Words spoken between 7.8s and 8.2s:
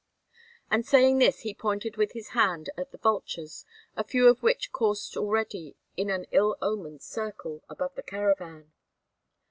the